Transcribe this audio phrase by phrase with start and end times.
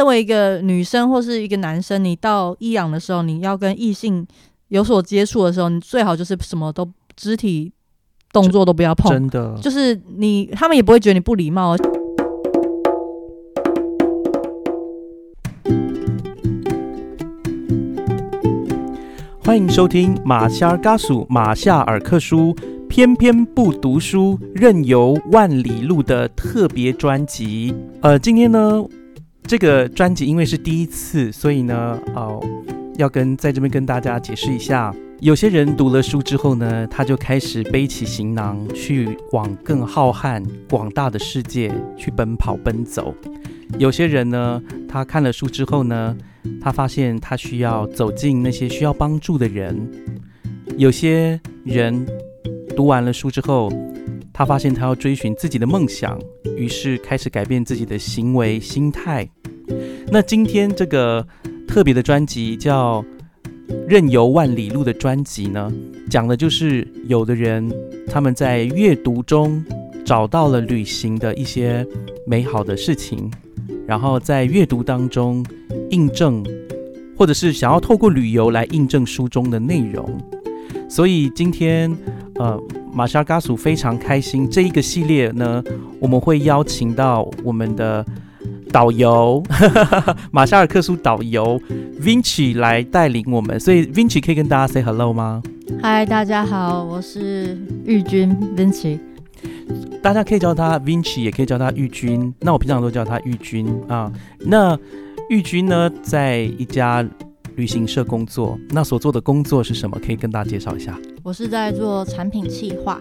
[0.00, 4.26] 身为一个女生或是一个男生，你到伊朗的时候，你要跟异性
[4.68, 7.70] 有所接触的时候，你最好就是什么都肢体
[8.32, 11.76] 动作都不要碰，真的，就是你他们也不会觉得你不礼貌。
[19.44, 22.56] 欢迎收听马夏尔嘎苏马夏尔克书，
[22.88, 27.74] 偏偏不读书，任由万里路的特别专辑。
[28.00, 28.82] 呃，今天呢，
[29.50, 32.40] 这个专辑因为是第一次，所以呢，哦、
[32.98, 34.94] 要跟在这边跟大家解释一下。
[35.18, 43.12] 有些人读了书之后呢，他就开始背起行囊，去往更浩瀚广大的世界去奔跑奔走。
[43.76, 46.16] 有些人呢，他看了书之后呢，
[46.60, 49.76] 他发现他需要走进那些需要帮助的人。
[50.76, 52.06] 有些人
[52.76, 53.68] 读完了书之后，
[54.40, 56.18] 他发现他要追寻自己的梦想，
[56.56, 59.28] 于是开始改变自己的行为心态。
[60.10, 61.22] 那今天这个
[61.68, 63.02] 特别的专辑叫
[63.86, 65.70] 《任由万里路》的专辑呢，
[66.08, 67.70] 讲的就是有的人
[68.06, 69.62] 他们在阅读中
[70.06, 71.86] 找到了旅行的一些
[72.26, 73.30] 美好的事情，
[73.86, 75.44] 然后在阅读当中
[75.90, 76.42] 印证，
[77.14, 80.18] 或者是想要透过旅游来印证书中的内容。
[80.88, 81.94] 所以今天，
[82.36, 82.58] 呃，
[82.92, 85.62] 马莎嘎苏非常开心，这一个系列呢，
[86.00, 88.04] 我们会邀请到我们的
[88.72, 89.42] 导游
[90.30, 91.60] 马夏尔克苏导游
[92.00, 93.58] Vinci 来带领我们。
[93.58, 95.42] 所以 Vinci 可以跟大家 say hello 吗？
[95.80, 98.98] 嗨，大家好，我是玉君 Vinci。
[100.02, 102.34] 大家可以叫他 Vinci，也可以叫他玉君。
[102.40, 104.10] 那我平常都叫他玉君啊。
[104.40, 104.78] 那
[105.28, 107.06] 玉君呢，在一家
[107.60, 110.00] 旅行社工作，那所做的工作是什么？
[110.02, 110.98] 可以跟大家介绍一下。
[111.22, 112.98] 我是在做产品企划，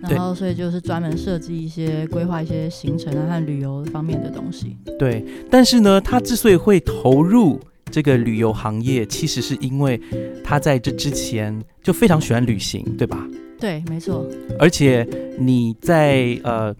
[0.00, 4.76] 然后所以就是专门设计一些规划一些行程啊和旅游方面的东西。
[4.98, 7.60] 对，但是呢，他之所以会投入
[7.92, 10.00] 这个旅游行业，其实是因为
[10.42, 13.24] 他在这之前就非常喜欢旅行，对吧？
[13.60, 14.26] 对，没错。
[14.58, 15.06] 而且
[15.38, 16.74] 你在呃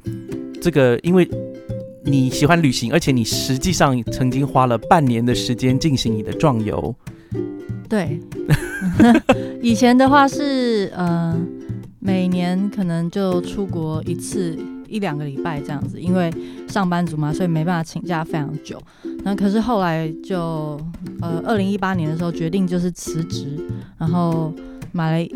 [0.61, 1.28] 这个，因为
[2.05, 6.93] 你喜欢旅行，而且你实际上曾经花了半年的时间进行你的壮游。
[7.93, 8.19] 对，
[9.61, 11.39] 以前的话是呃，
[11.99, 14.59] 每年可能就出国一次
[14.89, 16.33] 一两个礼拜这样子，因为
[16.67, 18.81] 上班族嘛，所以没办法请假非常久。
[19.25, 20.81] 那可是后来就
[21.21, 23.59] 呃，二零一八年的时候决定就是辞职，
[23.99, 24.51] 然后
[24.93, 25.29] 买了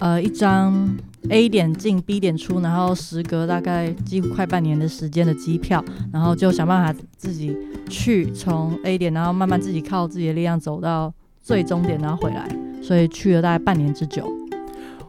[0.00, 0.92] 呃一张
[1.28, 7.56] A 点进 B 点出，然后时隔大概几乎快半年的时间的机票，然后就想办法自己
[7.88, 12.48] 去从 A 点，然后慢慢自己靠自己的力量走到最终点，然后回来，
[12.82, 14.30] 所以去了大概半年之久。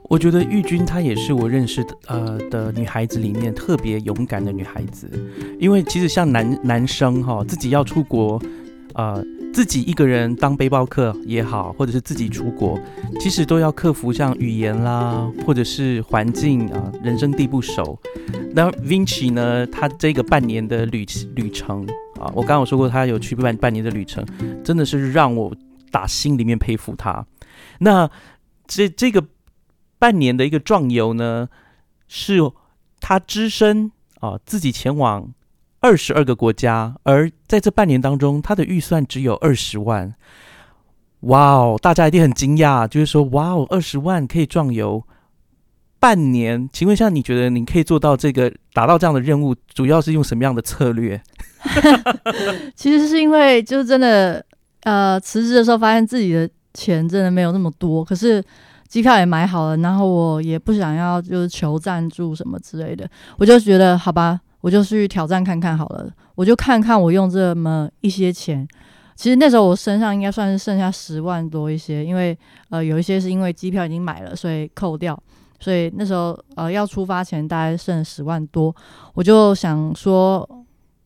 [0.03, 5.09] 我觉得玉君她也是我认识的呃的女孩子里面特别勇敢的女孩子，
[5.59, 8.41] 因为其实像男男生哈、自己要出国，
[8.93, 12.77] 呃自己一个人当背包客也好，或者是自己出国，
[13.21, 17.97] 其实都要克服像语言啦，或者是环境啊、人生地不熟。
[18.53, 21.05] 那 Vinci 呢，他这个半年的旅
[21.35, 21.85] 旅程
[22.19, 24.25] 啊，我刚刚有说过他有去半半年的旅程，
[24.61, 25.53] 真的是让我
[25.91, 27.25] 打心里面佩服他。
[27.79, 28.09] 那
[28.65, 29.23] 这这个
[29.99, 31.49] 半年的一个壮游呢，
[32.07, 32.39] 是
[32.99, 35.31] 他只身啊自己前往
[35.81, 40.15] 二十二个国家，而在这半年当中，他的预算只有二十万。
[41.21, 45.05] 哇哦，大家一定很惊讶，就是说，哇哦，二十万可以壮游
[45.99, 46.67] 半年？
[46.73, 51.21] 请问一下，你觉得你可以做到这个，达到这样的任务，主要是用什么样的策略？
[52.75, 54.43] 其实是因为就是真的，
[54.83, 58.43] 呃，辞职的时候发现自己的钱真的没有那么多，可是
[58.87, 68.67] 机票也买好了，然后我也不想要就是求赞助什么之类的，我就觉得好吧，我就去挑战看看好了，我就看看我用这么一些钱。
[69.15, 72.35] 其实那时候我身上应该算是剩下 十万多一些，因为
[72.69, 75.21] 呃有一些是因为机票已经买了，所以扣掉，
[75.59, 78.75] 所以那时候呃要出发前大概剩十万多，
[79.13, 80.47] 我就想说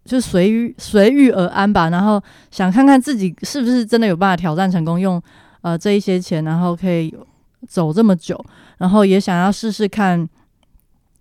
[0.06, 2.22] 就随遇随遇而安吧，然后
[2.52, 5.22] 想看看自己是不是真的有办法挑战成功，用
[5.62, 7.14] 呃这一些钱，然后可以
[7.68, 8.40] 走这么久，
[8.78, 10.30] 然后也想要试试看，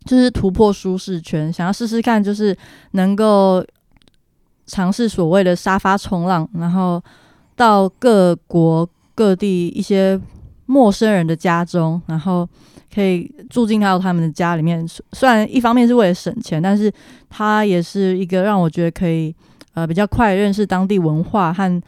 [0.04, 2.54] 就是突破舒适圈，想要试试看，就是
[2.90, 3.64] 能够
[4.66, 7.02] 尝试所谓的沙发冲浪，然后
[7.56, 10.20] 到各国各地一些
[10.66, 12.46] 陌生人的家中，然后
[12.94, 14.86] 可以住进到他们的家里面。
[15.12, 16.92] 虽然一方面是为了省钱，但是
[17.28, 19.34] 它也是一个让我觉得可以
[19.72, 21.82] 呃比较快认识当地文化和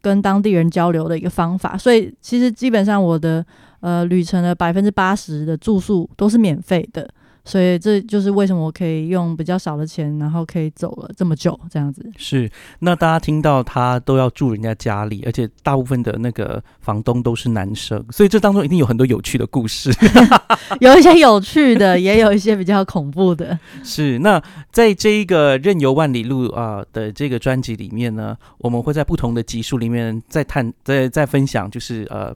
[0.00, 1.78] 跟当地人交流的一个方法。
[1.78, 3.44] 所以其实基本上我的
[3.80, 7.08] 呃旅程的百分之八十的住宿都是免费的。
[7.48, 12.04] 所以这就是为什么我可以用比较少的钱，然后可以走了这么久这样子。
[12.18, 12.50] 是，
[12.80, 19.90] 那大家听到他都要住人家家里，而且大部分的那个房东都是男生，所以这当中一定有很多有趣的故事。
[20.80, 23.58] 有一些有趣的，也有一些比较恐怖的。
[23.82, 32.34] 是，那在这一个任由万里路啊的这个专辑里面呢，我们会在不同的集数里面再探、再再分享，就是呃。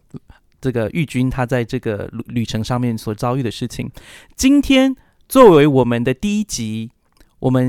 [0.62, 3.90] 这个玉军他在这个旅程上面所遭遇的事情，
[4.36, 4.94] 今天
[5.28, 6.92] 作为我们的第一集，
[7.40, 7.68] 我们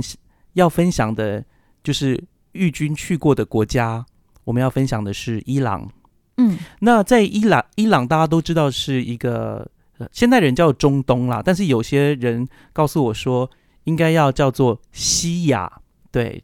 [0.53, 1.43] 要分享的
[1.83, 4.05] 就是玉军去过的国家。
[4.43, 5.89] 我们要分享的是伊朗。
[6.37, 9.67] 嗯，那在伊朗，伊朗大家都知道是一个
[10.11, 13.49] 现代人叫中东啦，但是有些人告诉我说，
[13.85, 15.81] 应该要叫做西亚。
[16.11, 16.43] 对。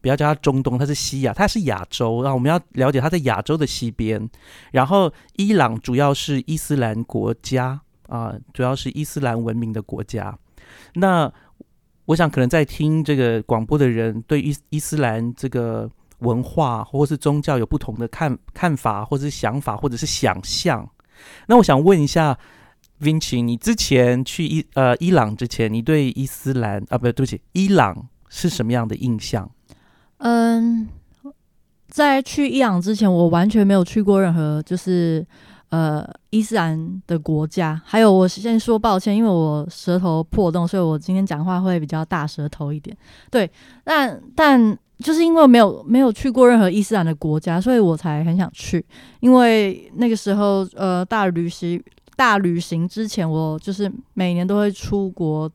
[0.00, 2.22] 不要叫它中东，它是西亚，它是亚洲。
[2.22, 4.28] 然后我们要了解它在亚洲的西边。
[4.72, 10.36] 然后伊朗主要是伊斯兰国家啊，主要是伊斯兰文明的国家。
[10.94, 11.30] 那
[12.06, 15.88] 我想可能在听这个广播的人对伊伊斯兰这个
[16.18, 20.88] 文化或是宗教有不同的看看法，或者是想法，或者是想象。
[21.46, 22.38] 那我想问一下
[23.00, 29.50] Vinci，你之前去伊呃伊朗之前，你对伊斯兰啊，不对，对不起，伊朗是什么样的印象？
[30.20, 30.88] 嗯，
[31.88, 35.26] 在去伊朗之前，我完全没有去过任何就是
[35.70, 37.80] 呃伊斯兰的国家。
[37.84, 42.94] 还有，我先说抱歉，因为我舌头破洞，所以我今天讲话会比较大舌头一点。
[43.30, 43.50] 对，
[43.82, 48.84] 但但就是因为没有没有去过任何伊斯兰的国家，所以我才很想去。
[49.20, 51.82] 因为那个时候呃大旅行
[52.14, 55.50] 大旅行之前，我就是每年都会出国，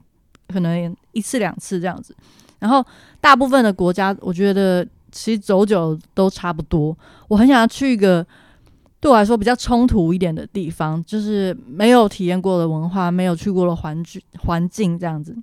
[0.48, 2.16] 可能一次两次这样子。
[2.58, 2.84] 然后
[3.26, 6.96] 大部分的国家，我觉得其实走久都差不多。
[7.28, 8.24] 我很想要去一个
[9.00, 15.36] 对我来说比较冲突一点的地方，就是没有体验过的文化，没有去过的环境环境这样子。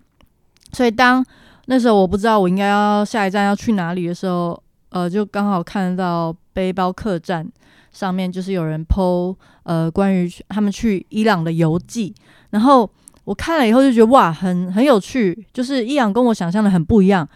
[0.73, 1.27] 所以当
[1.67, 7.45] 那时候我不知道我应该要下一站要去哪里的时候，呃，就刚好看到背包客栈
[7.91, 12.15] 上面就是有人 PO 呃关于他们去伊朗的游记，
[12.51, 12.89] 然后。
[13.25, 17.27] 我看了以后就觉得哇，很很有趣，就是伊朗跟我想象的很不一样。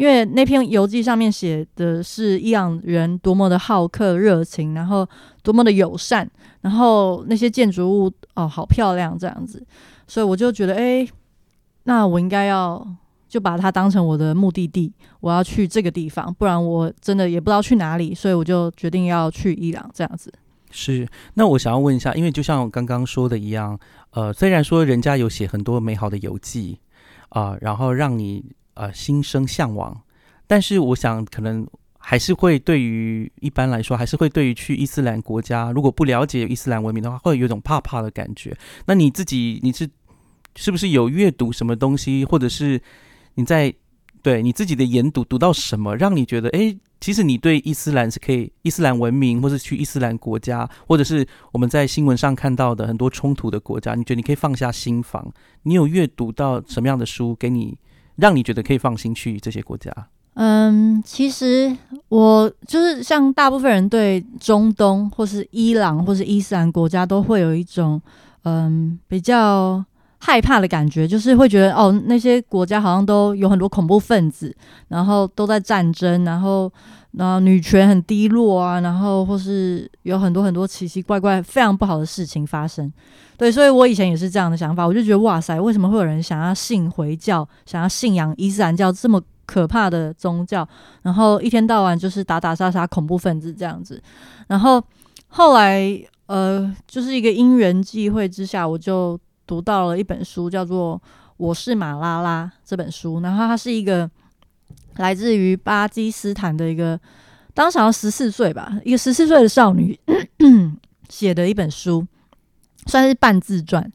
[0.00, 5.06] 因为那篇游记上面写的是伊朗人多么的好客热情，然后
[5.42, 6.26] 多么的友善，
[6.62, 9.62] 然后那些建筑物哦好漂亮这样子，
[10.06, 11.06] 所以我就觉得哎，
[11.82, 12.82] 那我应该要
[13.28, 20.32] 就把它当成我的目的地，我要去这个地方，不然我真的也不知道去哪里，所以我就决定要去伊朗这样子。
[20.70, 23.78] 是，那我想要问一下，因为就像我刚刚说的一样，
[24.12, 26.78] 呃，虽然说人家有写很多美好的游记
[27.28, 28.42] 啊，然后让你
[28.80, 29.94] 呃心生向往，
[30.46, 31.66] 但是我想可能
[31.98, 38.56] 还是会对于一般来说，还是会对于去伊斯兰国家，如果不了解伊斯兰文明的话，会有一种怕怕的感觉。
[38.86, 39.86] 那你自己你是
[40.56, 42.80] 是不是有阅读什么东西，或者是
[43.34, 43.72] 你在
[44.22, 46.74] 对你自己的研读读到什么，让你觉得哎？
[47.00, 55.32] 其实你对伊斯兰是可以，伊斯兰文明，或是去伊斯兰国家，或者是我们在新闻上看到的很多冲突的国家，你觉得你可以放下心防？
[55.62, 57.78] 你有阅读到什么样的书，给你
[58.20, 59.90] 让你觉得可以放心去这些国家？
[60.34, 61.76] 嗯，其实
[62.08, 68.00] 我就是像大部分人对中东或是伊朗或是伊斯兰国家都会有一种
[68.44, 69.84] 嗯比较。
[70.22, 74.54] 害怕的感觉，就是会觉得哦，那些国家好像都有很多恐怖分子，
[74.88, 76.70] 然后都在战争，然后
[77.12, 82.92] 然后女权很低落啊，然后或是有很多很多奇奇怪怪、非常不好的事情发生。
[83.38, 90.68] 对，所以我以前也是这样的想法，我就觉得哇塞，为什么会有人想要信回教，想要信仰伊斯兰教这么可怕的宗教，
[91.00, 94.00] 然后一天到晚就是打打杀杀恐怖分子这样子。
[94.48, 94.84] 然后
[95.28, 99.18] 后来呃，就是一个因缘际会之下，我就。
[99.50, 100.96] 读到了一本书，叫做
[101.36, 104.08] 《我是马拉拉》这本书，然后它是一个
[104.98, 106.96] 来自于巴基斯坦的一个，
[107.52, 109.98] 当时好像十四岁吧，一个十四岁的少女
[111.10, 112.06] 写的一本书，
[112.86, 113.92] 算是半自传。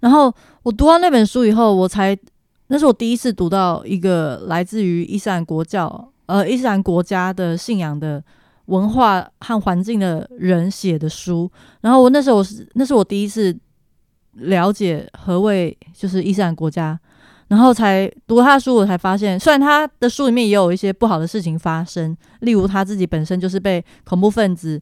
[0.00, 2.16] 然后我读到那本书以后，我才
[2.68, 8.24] 那是我第一次读到一个来自于伊斯兰国教，呃，伊斯兰国家的信仰的
[8.66, 11.50] 文化和环境的人写的书。
[11.82, 13.54] 然后我那时候是那是我第一次。
[14.36, 16.98] 了解何谓就是伊斯兰国家，
[17.48, 24.80] 然后才读他的书，我才发现，虽然他的书里面也有一些不好的事情发生，例如他自己本身就是被恐怖分子，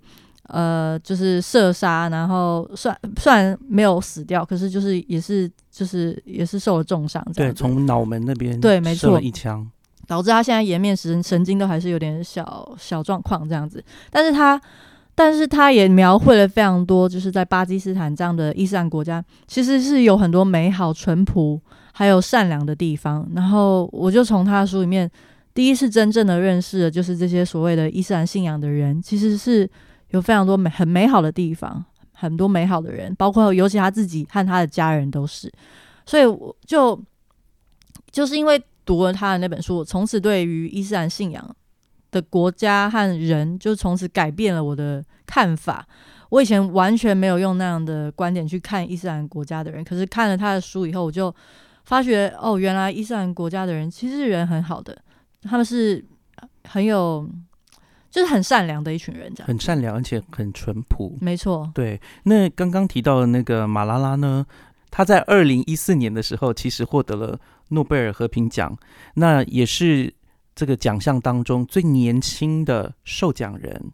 [0.48, 9.68] 呃，就是射杀，然后算虽然没有死掉，可是就是也是就是也是受了重伤，对，从脑门那边对，没错，一枪，
[10.06, 14.60] 导致他现在颜面神神经都还是有点小小状况这样子，但是他
[15.14, 21.60] 但是他也描绘了非常多，就是在巴基斯坦这样的伊斯兰国家，其实是有很多美好、淳朴
[21.92, 23.28] 还有善良的地方。
[23.34, 25.08] 然后我就从他的书里面，
[25.52, 29.68] 第一次真正的认识了，就是这些所谓的伊斯兰信仰的人，其实是
[30.10, 35.52] 有非常多美很美好的地方，很多美好的人，包括尤其他自己和他的家人都是。
[36.06, 36.98] 所以我就
[38.10, 41.54] 就是因为读了他的那本书，我从此对于伊斯兰信仰。
[42.12, 45.84] 的国家和人，就从此改变了我的看法。
[46.28, 51.34] 我以前完全没有用那样的观点去看伊斯兰国家的人，可是看了他的书以后，我就
[51.84, 54.96] 发觉哦，原来伊斯兰国家的人其实是人很好的，
[55.42, 56.02] 他们是
[56.64, 57.28] 很有，
[58.10, 61.18] 就是很善良的一群人，这样很善良而且很淳朴。
[61.20, 62.00] 没错，对。
[62.22, 64.46] 那刚刚提到的那个马拉拉呢？
[64.90, 67.38] 他在二零一四年的时候，其实获得了
[67.70, 68.76] 诺贝尔和平奖，
[69.14, 70.14] 那也是。
[70.54, 73.92] 这个奖项当中最年轻的受奖人，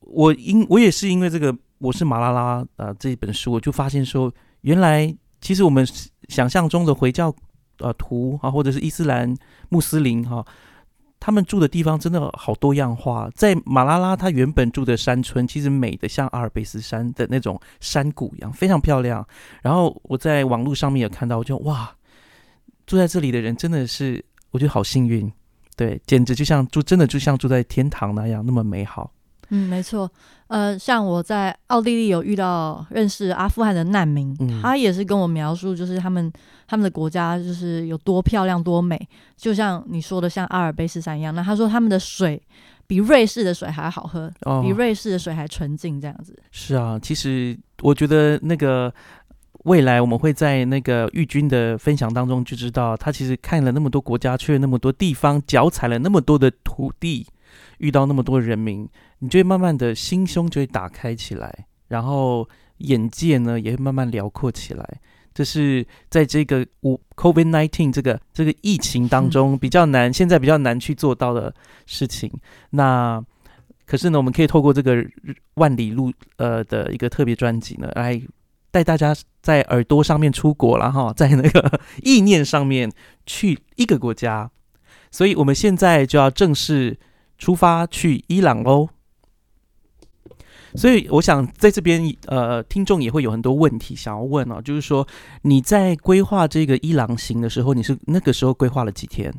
[0.00, 5.86] 我因我也是因为这个我是马拉拉啊这一本书，我就发现说，原来其实我们
[6.28, 7.34] 想象中的回教
[7.78, 9.34] 呃徒啊，或者是伊斯兰
[9.68, 10.44] 穆斯林哈，
[11.18, 13.30] 他们住的地方真的好多样化。
[13.34, 19.26] 在马拉拉他原本住的山村，其实美的像阿尔卑斯山的那种山谷一样，非常漂亮。
[19.62, 21.94] 然后我在网络上面也看到，我就哇，
[22.86, 25.32] 住在这里的人真的是我觉得好幸运。
[25.76, 29.12] 对，简直就像住，真的就像住在天堂那样，那么美好。
[29.50, 30.10] 嗯，没错。
[30.48, 36.32] 呃，像我在奥地利有遇到认识阿富汗的难民，他也是跟我描述，就是他们
[36.66, 38.98] 他们的国家就是有多漂亮、多美，
[39.36, 41.34] 就像你说的，像阿尔卑斯山一样。
[41.34, 42.40] 那他说他们的水
[42.86, 46.36] 比瑞士的水还好喝，比瑞士的水还纯净，这样子。
[46.50, 48.92] 是啊，其实我觉得那个。
[49.66, 57.26] 未来我们会在那个玉军的分享当中就知道，他其实看了那么多国家，去了那么多地方，脚踩了那么多的土地，
[57.78, 65.00] 遇到那么多人民，你就会慢慢的心胸就会打开起来，然后眼界呢也会慢慢辽阔起来。
[65.34, 71.52] 这是在这个五 COVID nineteen 这个这个疫情当中比较难，现在比较难去做到的
[71.86, 72.30] 事情。
[72.70, 73.20] 那
[73.84, 75.04] 可是呢，我们可以透过这个
[75.54, 78.22] 万里路呃的一个特别专辑呢来。
[78.76, 82.92] 带大家在耳朵上面出国了哈， 在那个 意念上面
[83.24, 84.50] 去一个国家，
[85.10, 86.98] 所以我们现在就要正式
[87.38, 88.90] 出发去伊朗喽。
[90.74, 95.08] 所以我想在这边，呃，听众也会有很多问题想要问哦，就是说
[95.40, 99.32] 你在规划这个伊朗行的时候，你是那个时候规划了几天？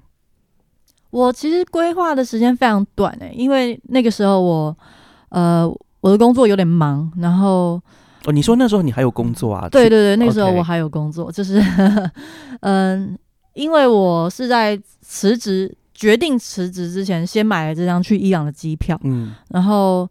[1.11, 4.75] 我其实规划的时间非常短诶，因为那个时候我
[5.29, 7.79] 呃我的工作有点忙，然后。
[8.25, 9.69] 哦，你说那时候你还有工作啊？
[9.69, 11.63] 对对对，那时候我还有工作，就是，
[12.61, 13.17] 嗯，
[13.53, 20.07] 因为我是在辞职决定辞职之前，先买了这张去伊朗的机票，嗯，然后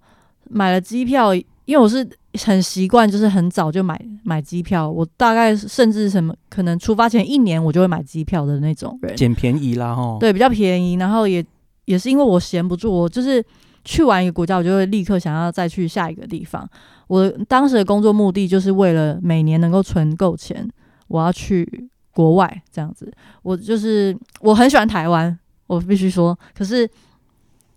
[0.48, 2.08] 买了机票，因为我是
[2.44, 11.44] 很习惯，就是很早就买买机票，我大概甚至什么可能出发前一年我就会买机票的那种人，捡便宜啦哈，对，比较便宜，然后也
[11.84, 13.44] 也是因为我闲不住，我就是
[13.86, 16.68] 去完一个国家，我就会立刻想要再去下一个地方。
[17.06, 20.68] 我当时的工作目的就是为了每年能够存够钱，
[21.06, 23.10] 我要去国外这样子。
[23.42, 25.38] 我就是我很喜欢台湾，
[25.68, 26.88] 我必须说，可是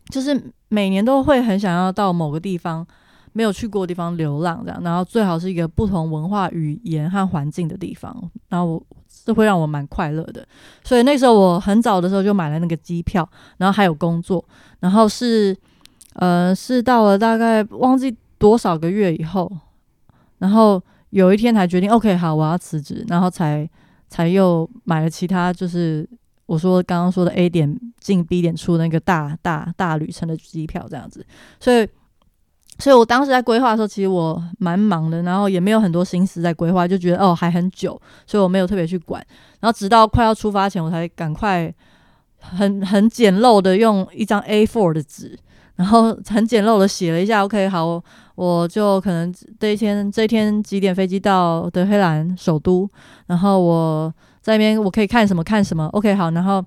[0.09, 2.85] 就是每年都会很想要到某个地方
[3.33, 8.11] 没有去过的地方流浪，这样，然后最好是一个不同文化、语言和环境的地方，
[8.47, 8.83] 然后我
[9.23, 10.43] 这会让我蛮快乐的。
[10.83, 14.43] 所以那时候我很早的时候就买了那个机票，然后还有工作，
[14.79, 15.55] 然后是
[16.19, 18.15] 呃是到了大概忘记。
[18.39, 19.51] 多少个月以后，
[20.37, 23.69] 然后有一天才决定，OK，好，我要辞职，然后才
[24.07, 26.09] 才又买了其他，就是
[26.45, 31.25] 我说刚刚说的 A 点进 B 点出那个大大大旅程的机票这样子。
[31.59, 31.85] 所以，
[32.77, 39.21] 所以我当时在规划的时候，其实我蛮忙的，然后也没有很多心思在规划，就觉得哦还很久，所以我没有特别去管。
[39.59, 41.69] 然后直到快要出发前，我才赶快
[42.39, 45.37] 很很简陋的用一张 A4 的纸。
[45.79, 48.03] 然后 很简陋的写了一下，OK，好，
[48.35, 52.87] 我就可能这一天这一天几点飞机到德黑兰首都，
[53.27, 56.61] 然后我在那边我可以看什么看什么，OK，好，然后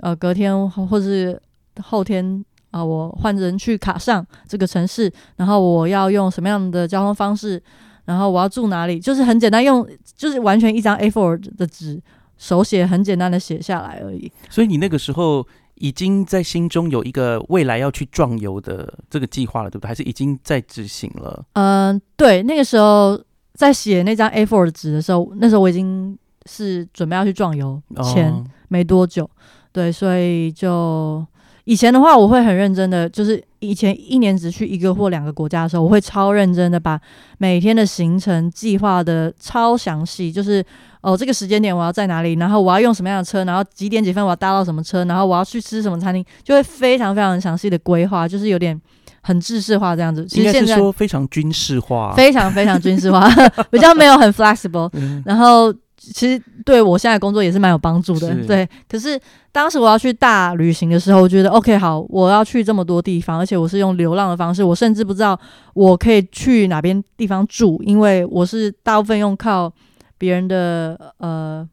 [0.00, 1.40] 呃隔天或是
[1.80, 7.62] 后天啊，我换人去卡上这个城市，然后我要用什么样的交通方式，
[8.04, 12.02] 然后我要住哪里，就是很简单，用就是完全一张 A4 的纸
[12.36, 14.32] 手写，很简单的写下来而已。
[14.50, 15.46] 所以你那个时候。
[15.76, 19.88] 已经在心中有一个未来要去壮游的这个计划了，对不对？
[19.88, 21.44] 还是已经在执行了？
[21.52, 23.18] 嗯，对，那个时候
[23.54, 27.80] 在写那张 A4 的纸的时候，那时候我已经是准备要去壮游
[28.12, 29.28] 前没多久，
[29.72, 31.26] 对，所以就
[31.66, 36.98] 以前的话，我会很认真的，就是以前一年只去一个或两个国家的时候，我会超认真的把
[37.38, 40.64] 每天的行程计划的超详细，就是
[41.00, 48.80] 哦这个时间点我要在哪里，然后我要用什么样的车，然后几点几分我要搭到什么车，然后我要去吃什么餐厅，就会非常非常详细的规划，就是有点
[49.22, 50.24] 很制式化这样子。
[50.26, 53.28] 其应该是实现在说非常军事化，非常非常军事化，
[53.72, 54.88] 比较没有很 flexible。
[54.92, 55.74] 嗯然后
[56.12, 58.68] 其实对我现在工作也是蛮有帮助的，对。
[58.88, 59.20] 可是
[59.52, 65.38] 当时我要去大旅行的时候，我觉得 OK 好，我要去这么多地方，而且我是用流浪的方式，我甚至不知道
[65.74, 69.72] 我可以去哪边地方住，因为我是大部分用靠
[70.18, 71.68] 别人的呃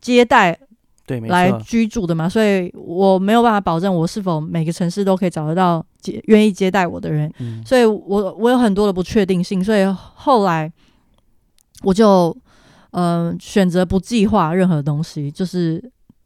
[0.00, 0.58] 接待
[1.06, 7.30] 对，来，居住的嘛，所以我没有办法保证我是否每个城市都可以找得到接愿意接待我的人。
[7.40, 10.72] 嗯，所以我我有很多的不确定性，所以后来
[11.82, 12.43] 我就嗯、
[12.94, 15.82] 呃选择不计划任何东西，就是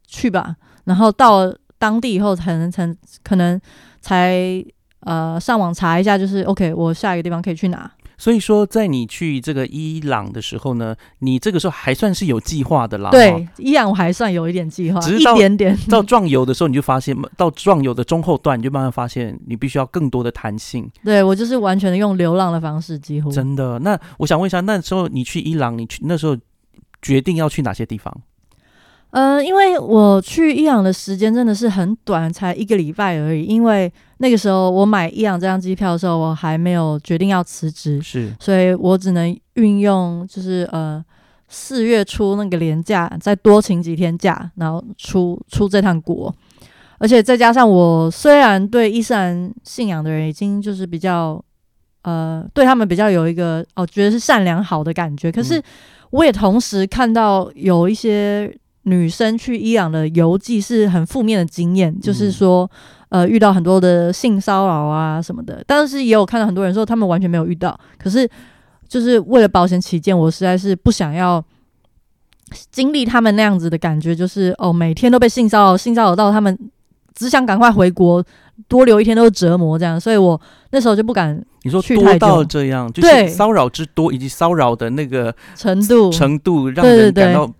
[0.07, 0.55] 去吧。
[0.85, 3.59] 然后到当地以后，才能才可能
[3.99, 4.63] 才
[5.01, 7.91] 呃上网查一下，就是 OK，我下一个地方可以去哪？
[8.17, 13.09] 所以说，在你去这个伊朗的时候呢，你这个时候还算是有计划的啦。
[13.11, 15.77] 对，伊朗我还算有一点计划，只是到点点。
[15.87, 20.85] 到壮游的时候，你就发现，到壮游的中后段，你就慢慢发现，你必须要更多的弹性。
[21.01, 23.79] 对我就是完全的用流浪的方式，几乎真的。
[23.79, 26.35] 那我想问一下，那时候你去伊朗，你去那时候
[27.01, 28.13] 决定要去哪些地方？
[29.11, 33.43] 嗯，因为我去伊朗的时间真的是很短，才一个礼拜而已。
[33.43, 41.03] 因为那个时候我买伊朗这张机票的时候，我还没有决定要辞职，是所以我只能运用就是呃
[41.47, 46.31] 四月初那个年假，再多请几天假，然后出出这趟国。
[46.99, 51.43] 而且再加上我虽然对伊斯兰信仰的人已经就是比较
[52.03, 55.63] 呃对他们比较有一个哦觉得是善良好的感觉，可是嗯
[56.11, 62.69] 我也同时看到有一些女生去伊朗的游记是很负面的经验，就是说
[63.09, 68.29] 呃遇到很多的性骚扰啊什么的，但是也有看到很多人说他们完全没有遇到，可是
[68.87, 71.43] 就是为了保险起见，我实在是不想要。
[72.71, 76.57] 经历他们那样子的感觉，就是哦，每天都被性骚扰，性骚扰到他们
[77.13, 78.25] 只想赶快回国，
[78.67, 86.11] 多留一天都是折磨这样，所以我那时候就不敢你说多到这样，就是骚扰之多，以及骚扰的那个程度。
[86.11, 87.51] 程度，让人感到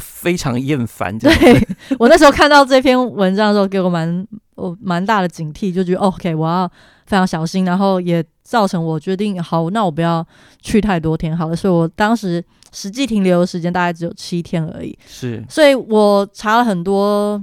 [0.00, 1.18] 非常厌烦。
[1.18, 1.30] 对
[1.98, 6.66] 我那时候看到这篇文章的时候，给我蛮我蛮大的警惕，就觉得、哦 OK，我要
[7.06, 10.26] 非常小心，然后也造成我决定好，那我不要
[10.60, 11.54] 去太多天好了。
[11.54, 17.42] 所以我当时实际停留的时间大概只有七天而已，是所以我查了很多。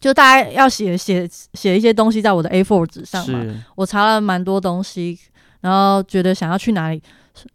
[0.00, 5.18] 就大家要写写写一些东西在我的 A4 纸上嘛，我查了蛮多东西，
[5.60, 7.02] 然后觉得想要去哪里，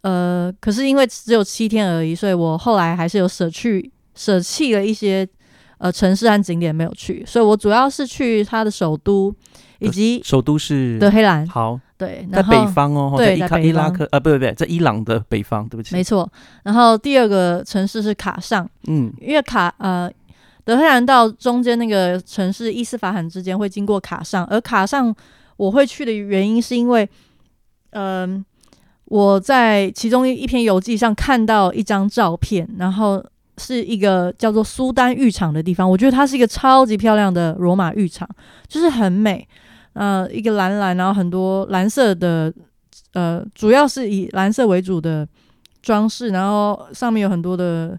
[0.02, 5.26] 呃，可是因为只有七天而已，所以我后来还是有舍去舍弃了一些
[5.78, 9.34] 呃城市和景点没有去，所以我主要是去它的首都
[9.78, 16.30] 以及首都是德黑兰，好，对，在北方哦，对在伊拉克呃，不对不对，在伊朗的北方，对不起，没错，
[16.62, 20.10] 然后第二个城市是卡尚，嗯，因为卡呃
[20.66, 25.14] 德黑兰到中间那个城市伊斯法罕之间会经过卡尚，而卡尚
[25.56, 27.08] 我会去的原因是因为，
[27.90, 28.44] 嗯、
[29.04, 33.24] 我在其中一篇游记上看到一张照片，然后
[33.58, 38.28] 是一个叫做苏丹浴场的地方，我觉得它是一个超级漂亮的罗马浴场，
[38.66, 39.46] 就是很美，
[39.92, 42.52] 呃，一个蓝蓝，然后很多蓝色的，
[43.12, 45.26] 呃，主要是以蓝色为主的
[45.80, 47.96] 装饰，然后上面有很多的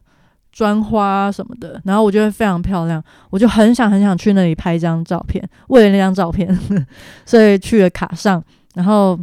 [0.57, 6.49] 砖花什么的，然后我觉得非常漂亮，我就很想很想去那里拍一张照片，为了那张照片，
[7.27, 8.43] 所以去了卡上，
[8.73, 9.19] 然后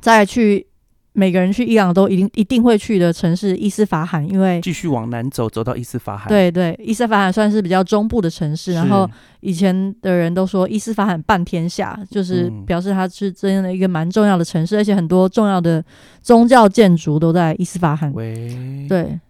[0.00, 0.66] 再去
[1.12, 9.08] 每个人去伊朗都一定一定会去的城市伊斯法罕，因为继续往南走，走到伊斯法罕，，对对，伊斯法罕算是比较中部的城市，然后
[9.42, 12.66] 以前的人都说伊斯法罕半天下，就是嗯。
[12.66, 15.84] 表示它是这样的一个蛮重要的城市，而且很多重要的
[16.20, 18.12] 宗教建筑都在伊斯法罕。
[18.12, 19.20] 喂，对，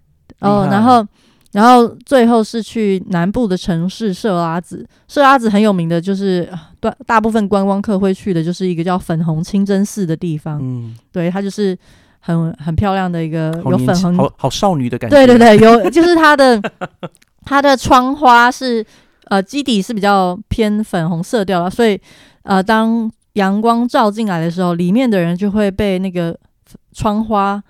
[0.42, 1.06] 哦，然后
[1.52, 6.50] 然后最后是去南部的城市设拉子，设拉子很有名的就是
[6.80, 10.58] 大大部分观光客会去的，就是一个叫粉红清真寺的地方。
[10.62, 11.76] 嗯，对，它就是
[12.20, 16.60] 很很漂亮的一个有粉红好好少女的感觉，对对，对，有 就是它的
[17.44, 18.84] 它的窗花是
[19.24, 22.00] 呃基底是比较偏粉红色调了，所以
[22.44, 26.38] 呃当阳光照进来的时候，里面的人就会被那个
[26.92, 27.62] 窗花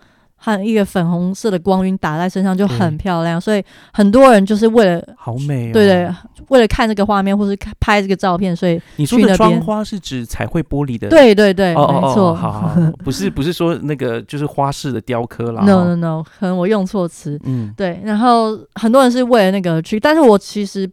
[0.44, 3.40] 和一个粉红色的光晕打在身上，就很漂亮。
[3.40, 6.12] 所以很多人就是为了好美哦，对对，
[6.48, 12.34] 为了看这个画面或是看拍这个照片，所以你说的窗花是指彩绘玻璃的，对对对，哦哦哦，没错。
[12.34, 17.38] 好好，好 不是不是说那个就是花式的雕刻啦 no no no，可能我用错词。
[17.44, 20.90] 嗯，对，然后很多人是为了那个去，但是我其实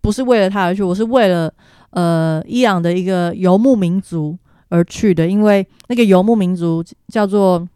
[0.00, 1.52] 不是为了他而去，我是为了
[1.90, 7.66] 呃伊朗的一个游牧民族而去的，因为那个游牧民族叫做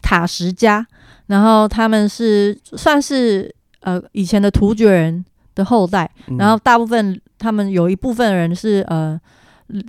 [0.00, 0.86] 塔什加，
[1.26, 5.24] 然后他们是算是呃以前的突厥人
[5.54, 6.36] 的后代，嗯。
[6.36, 9.20] 然后大部分他们有一部分人是呃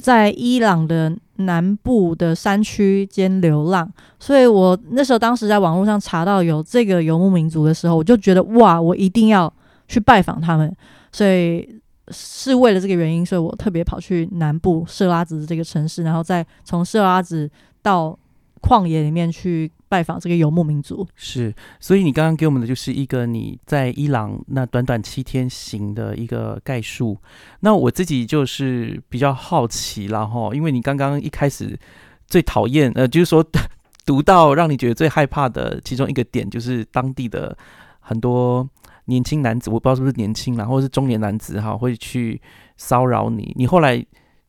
[0.01, 9.51] 在伊朗的南部的山区间流浪，所以我那时候当时在网络上查到有这个游牧民族的时候，我就觉得哇，我一定要
[9.87, 10.73] 去拜访他们，
[11.11, 11.67] 所以
[12.09, 17.49] 是为了这个原因，所以我特别跑去南部设拉子这个城市，然后再从设拉子
[17.81, 18.17] 到
[18.63, 21.05] 旷野里面去拜访这个游牧民族。
[21.15, 27.17] 是，所以你刚刚给我们的就是一个你在伊朗那短短七天行的一个概述。
[27.59, 31.77] 那我自己就是比较好奇啦，哈，因为你刚刚一开始
[32.25, 33.45] 最讨厌，呃，就是说
[34.05, 37.55] 读到让你觉得最害怕的其中一个点，就是当地的
[37.99, 38.67] 很多
[39.05, 42.41] 年轻男子，我不知道是不是年轻啦，或是中年男子哈，会去
[42.77, 43.53] 骚扰你。
[43.55, 44.03] 你后来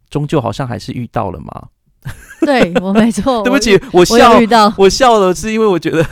[0.08, 1.68] 终究好像还是遇到了嘛？
[2.44, 6.04] 对我没错， 对不起，我我，我笑遇到我笑了，是因为我觉得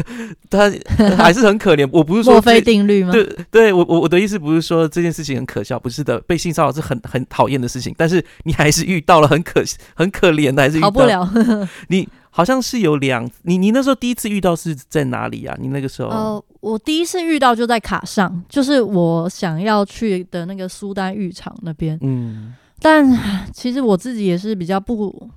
[0.48, 0.72] 他
[1.16, 1.86] 还是很可怜。
[1.92, 3.12] 我不是说墨菲定律吗？
[3.12, 9.62] 对对，我我我的意思不是说这件事情很可笑，不是的，被性骚扰是很很讨厌的事情，但是你还是遇到了很可
[9.94, 11.02] 很可怜的，还是逃不。
[11.02, 11.28] 了。
[11.88, 15.54] 你好像是有两，你你那时候第一次遇到是在哪里啊？
[15.60, 21.98] 你那个时候，呃，我第一次遇到就在卡上，就是我想要去的那个苏丹浴场那边。
[22.00, 23.06] 嗯，但
[23.52, 25.30] 其实我自己也是比较不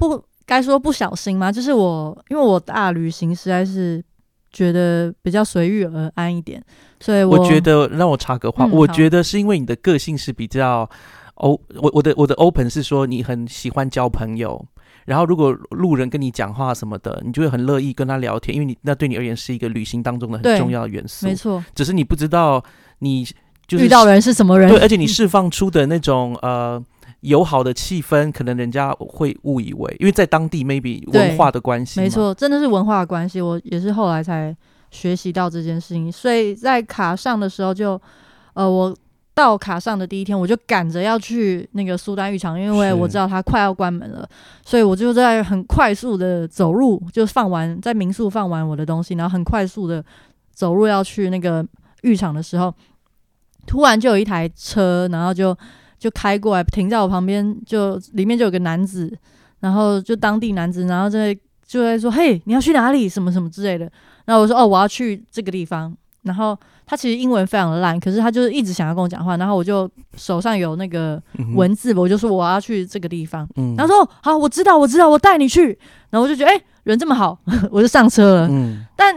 [0.00, 4.02] 不该说不小心吗，就是我因为我大旅行实在是
[4.50, 6.60] 觉得比较随遇而安一点，
[6.98, 10.88] 所以我觉得让我插个话，我觉得是因为你的个性是比较
[11.34, 14.66] 欧，我我的我的 open 是说你很喜欢交朋友。
[15.06, 21.26] 然后，如果路人跟你讲话什么的，你就会很乐意跟他聊天，因为你那对你而言是一个旅行当中的很重要的元素。
[21.26, 22.62] 没错，只是你不知道
[23.00, 23.24] 你
[23.66, 26.80] 就是遇到人是什么人对，，而且你释放出的那种呃
[27.20, 33.40] 友好的气氛，可能人家会误以为，因为在当地 maybe 文化的关系，没，错，真的是文化的关系。
[33.40, 34.56] 我也是后来才
[34.90, 38.00] 学习到这件事情，所以在卡上的时候就，
[38.54, 38.96] 呃，我
[39.32, 44.28] 到卡上的第一天，我就赶着要去那个苏丹浴场，因为我知道它快要关门了，
[44.64, 50.04] 所以我就在很快速的走路，就放完在民宿放完我的东西，然后很快速的
[50.52, 51.64] 走路要去那个
[52.02, 52.74] 浴场的时候，
[53.66, 55.56] 突然就有一台车，然后就
[56.00, 59.16] 就开过来停在我旁边，就里面就有个男子，
[59.60, 61.32] 然后就当地男子，然后在
[61.64, 63.08] 就在说：“嘿，你要去哪里？
[63.08, 63.84] 什么什么之类的。”
[64.24, 69.36] 然后我说：“哦，我要去这个地方。”然后他其实英文非常的烂，可是他就是一直想要跟我讲话。
[69.36, 71.22] 然后我就手上有那个
[71.54, 73.48] 文字，我就说我要去这个地方。
[73.56, 75.78] 嗯然后说：“哦好，我知道，我知道，我带你去。”
[76.10, 77.38] 然后我就觉得，哎、人这么好，
[77.70, 78.48] 我就上车了。
[78.50, 79.14] 嗯但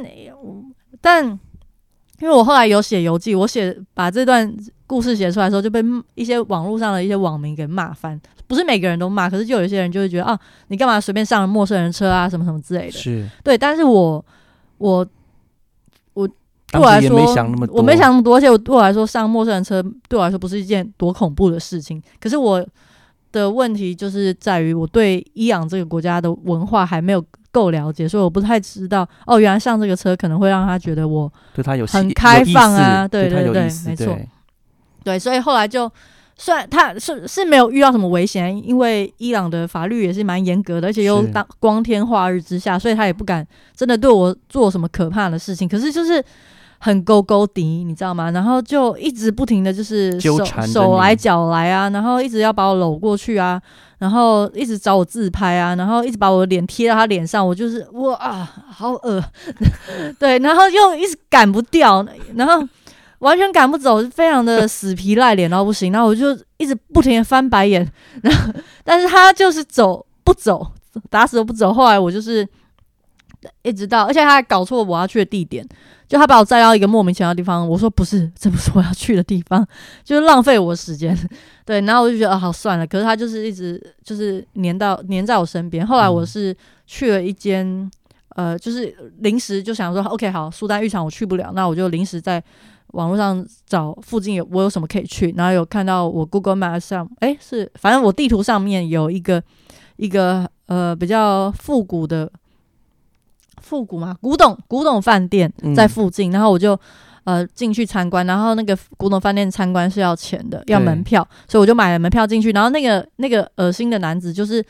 [1.02, 1.39] 但
[2.19, 4.56] 因为我后来有写游记，我写把这段
[4.88, 5.84] 故事写出来的时候，就被
[6.15, 8.19] 一些网络上的一些网民给骂翻。
[8.45, 12.91] 不是每个人都骂，可是就有一些人就会觉得啊，你干嘛随便上了陌生人车啊，什么什么之类的。
[12.91, 14.23] 是，对，但是我
[14.78, 15.06] 我
[16.13, 21.99] 我对我来说，没想那么多，我没想那么多，而且我对我来说，上陌生人车对我来说不是一件多恐怖的事情。
[22.19, 22.63] 可是我
[23.34, 34.30] 的问题就是在于，我对伊朗这个国家的文化还没有够了解，所以我不太知道哦，原来上这个车可能会让他觉得我对他有有很开放啊对对对没错对
[35.04, 35.91] 对，所以后来就。
[36.36, 45.69] 虽然他是是没有遇到什么危险，因为伊朗的法律也是蛮严格的，而且又当光天化日之下，所以他也不敢真的对我做什么可怕的事情。
[45.69, 46.22] 可是就是
[46.84, 48.30] 很勾勾的，你知道吗？
[48.32, 53.62] 然后就一直不停的就是手手来脚来啊，然后一直要把我搂过去啊，
[54.00, 59.24] 然后一直找我自拍啊，然后一直把我的脸贴到他脸上，我就是哇啊，好恶，
[60.19, 62.67] 对，然后又一直赶不掉，然后。
[63.19, 65.93] 完全赶不走，非常的死皮赖脸到不行。
[65.93, 67.89] 然后我就一直不停的翻白眼，
[68.22, 70.67] 然后但是他就是走不走，
[71.10, 71.72] 打死都不走。
[71.72, 72.46] 后来我就是
[73.62, 75.67] 一直到，而且他还搞错我要去的地点，
[76.08, 77.67] 就他把我载到一个莫名其妙的地方。
[77.67, 79.65] 我说不是，这不是我要去的地方，
[80.03, 81.17] 就是浪费我时间。
[81.65, 82.86] 对，然后我就觉得啊，好算了。
[82.86, 85.86] 可是他就是一直就是黏到黏在我身边。
[85.86, 87.89] 后来我嗯是去了一间。
[88.36, 92.43] 呃，就是临时就想说，OK，好，苏丹浴场我去不了，那我就临时在
[92.93, 99.39] 网络上找附近有我有什么可以去，然后有看到我 Google Map 上，诶，是反正我地图上面有一个
[99.97, 102.27] 一个呃比较复古的
[103.63, 106.80] 复古嘛，古董古董饭店嗯在附近，然后我就
[107.23, 114.63] 呃进去参观，然后那个古董饭店参观是要钱的，要门票，所以我就买了门票进去，然后那个那个恶心的男子就是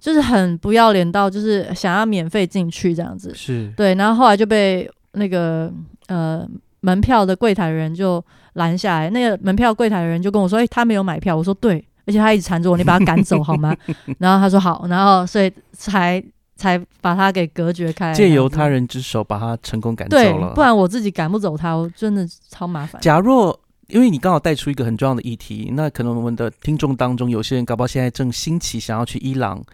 [0.00, 5.72] 就是很不要脸到就是想要免费进去这样子，是对，然后后来就被那个
[6.08, 6.44] 呃
[6.80, 8.24] 门票的柜台的人就
[8.54, 13.72] 拦下来，那个门票柜台的人就跟我说：“诶，他没有买票。”我说：“对。”而而且他一直缠着我，你把他赶走好吗？
[14.18, 16.20] 然后他说好，然后所以才
[16.60, 20.52] 才把他给隔绝开，借由他人之手把他成功赶走对了，。
[20.54, 23.00] 不然我自己赶不走他，我真的超麻烦。
[23.00, 29.64] 假若因为你刚好带出一个很重要的议题，那可能我们的听众当中有些人搞不好现在正兴起想要去伊朗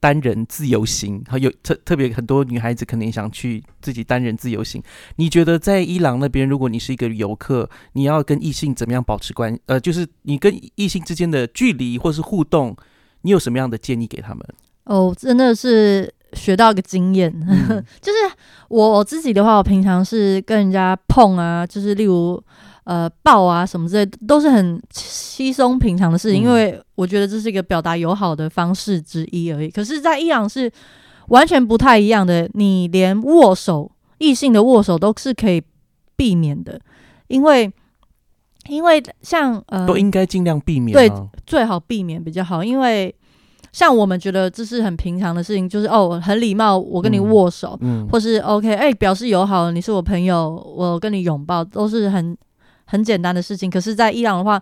[0.00, 4.82] 单人自由行，还有特特别很多女孩子可能也想去自己单人自由行。
[5.16, 9.58] 你觉得在伊朗那边，如果你是一个游客，你要跟异性怎么样保持关？
[9.66, 12.74] 呃，就是你跟异性之间的距离或是互动，
[13.22, 14.42] 你有什么样的建议给他们？
[14.88, 17.84] 哦，真的是学到一个经验，嗯。
[18.00, 18.18] 就是
[18.68, 22.42] 我自己的话，我平常是跟人家碰啊，就是例如
[22.84, 26.42] 呃抱啊什么之类的，都是很稀松平常的事情，嗯。
[26.42, 29.70] 因为我觉得这是一个表达友好的方式之一而已。
[29.70, 30.70] 可是，在伊朗是
[31.28, 35.62] 完全不太一样的，你连握手，异性的握手都是可以
[36.16, 36.80] 避免的，
[37.26, 37.70] 因为
[38.68, 41.10] 因为像呃都应该尽量避免对
[41.46, 43.14] 最好避免比较好，因为
[43.72, 52.36] 像我们觉得这是很平常的事情，就是哦很礼貌，我跟你嗯握手，嗯，或是 OK 哎、表示友好，你是我朋友，我跟你拥抱，都是很
[52.84, 53.70] 很简单的事情。
[53.70, 54.60] 可是，在伊朗的话，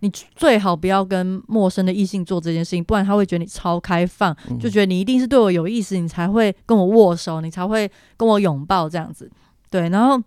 [0.00, 9.30] 你最好不要跟陌生的异性做这件事情，不然他会觉得你超开放，嗯就觉得你一定是对我有意思，你才会跟我握手，你才会跟我拥抱这样子。
[9.70, 10.22] 对，然后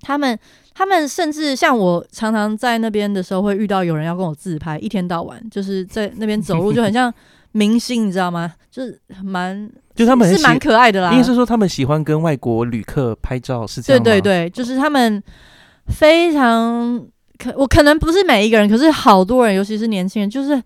[0.00, 0.36] 他们
[0.74, 7.12] 他们甚至像我常常在那边的时候，会遇到有人要跟我自拍，一天到晚就是在那边走路，就很像
[7.52, 8.52] 明星，你知道吗？
[8.70, 14.04] 就是蛮就他们是蛮可爱的啦，应该是说他们喜欢跟外国旅客拍照，是这样吗？
[14.04, 15.22] 对对对，就是他们
[15.86, 17.06] 非常
[17.38, 20.62] 可，我可能不是每一个人，可是好多人，尤其是年轻人，就是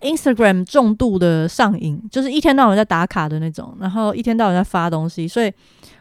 [0.00, 5.52] Instagram 重度的上瘾，就是一天到晚在打卡的那种，然后一天到晚在发东西，所以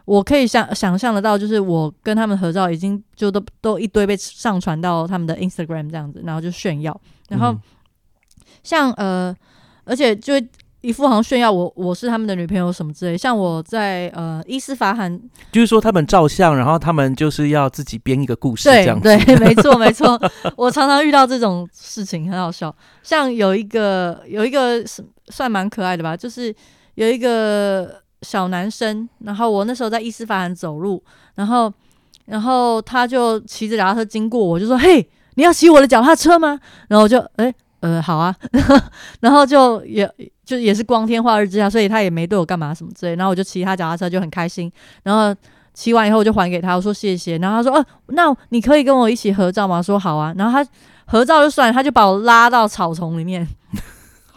[0.06, 7.60] 我可以想想象得到，就是我跟他们合照，已经就都都一堆被上传到他们的 Instagram 这样子，然后就炫耀，然后嗯
[8.64, 9.36] 像呃，
[9.88, 10.34] 而且就
[10.82, 15.20] 一副好像炫耀我我是他们的女朋友什么之类，像我在呃伊斯法罕
[15.52, 19.04] 就是说他们照相，然后他们就是要自己编一个故事这对样子。
[19.04, 20.18] 对， 没错没错，
[20.56, 22.74] 我常常遇到这种事情，很好笑。
[23.02, 26.54] 像有一个有一个是算蛮可爱的吧，就是
[26.94, 31.04] 有一个小男生，然后我那时候在伊斯法罕走路，
[31.36, 31.74] 然后
[32.26, 37.54] 然后他就骑着脚踏车经过我，就说：“嘿，你要骑我的脚踏车吗？”然后我就哎。
[37.88, 38.36] 呃，好啊，
[39.22, 40.12] 然后就也
[40.44, 44.70] 就也是光天化日之下，所以他也没对我干嘛什么之类，然后我就骑他脚踏车就很开心，
[45.04, 45.34] 然后
[45.74, 49.82] 骑完以后我就还给他，我说谢谢，然后他说，哦、那你可以跟我一起合照吗？
[49.82, 50.70] 说好啊，然后他
[51.06, 53.48] 合照就算了，他就把我拉到草丛里面，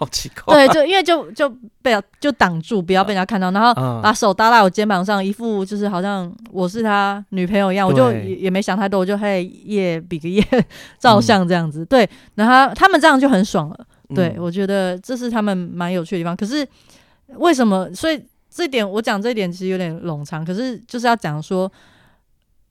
[0.00, 0.66] 好奇怪。
[0.66, 1.46] 对，就因为就就
[1.82, 10.42] 被就挡住，不要被人家看到，然后嗯把手搭在我肩膀上，一副就是好像我是他女朋友一样，我就也也没想太多，我就嘿耶比个耶
[10.98, 13.86] 照相这样子，对，然后他他们这样就很爽了。
[14.14, 16.34] 对，嗯我觉得这是他们蛮有趣的地方。
[16.34, 16.66] 可是
[17.36, 17.92] 为什么？
[17.94, 21.70] 所以这点我讲这一点其实有点冗长，可是就是要讲说，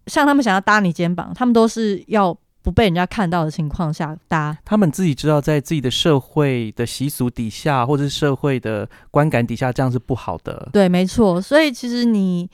[0.07, 4.57] 像他们想要搭你肩膀，他们都是要不被人家看到的情况下搭。
[4.65, 10.69] 他们自己知道，在自己的社会的习俗底下，或者是社会的观感底下，这样是不好的。
[10.73, 11.41] 对，没错。
[11.41, 12.49] 所以其实你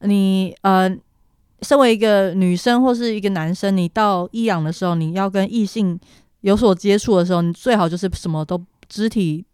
[0.00, 0.90] 你呃，
[1.62, 5.98] 身为一个女生或是一个男生，你到伊朗的时候，你要跟异性
[6.40, 9.44] 有所接触的时候，你最好就是什么都肢体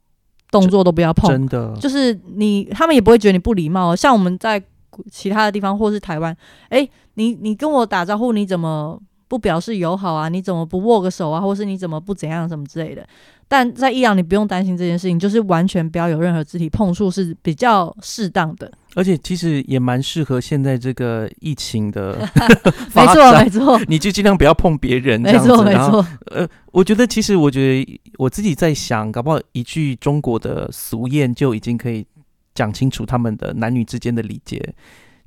[0.52, 1.28] 动作都不要碰。
[1.30, 3.96] 真的，就是你，他们也不会觉得你不礼貌哦。
[3.96, 4.62] 像我们在
[5.10, 6.34] 其他的地方或是台湾，
[6.68, 10.28] 诶，你你跟我打招呼，你怎么不表示友好啊？
[10.28, 11.40] 你怎么不握个手啊？
[11.40, 13.06] 或是你怎么不怎样什么之类的？
[13.48, 18.70] 但在伊朗，你不用担心这件事情，就是完全不要有任何肢体碰触是比较适当的。
[18.96, 22.18] 而且其实也蛮适合现在这个疫情的
[22.92, 25.48] 没错，没错，你就尽量不要碰别人，这没样子。
[25.48, 26.06] 错，没，错。
[26.32, 32.04] 呃，我觉得其实我觉得我自己在想，搞不好一句中国的俗谚就已经可以
[32.52, 34.60] 讲清楚他们的男女之间的礼节，